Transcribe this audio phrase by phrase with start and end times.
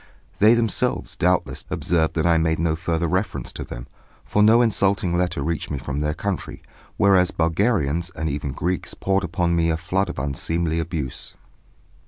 [0.39, 3.85] They themselves, doubtless, observed that I made no further reference to them,
[4.25, 6.63] for no insulting letter reached me from their country,
[6.97, 11.35] whereas Bulgarians and even Greeks poured upon me a flood of unseemly abuse.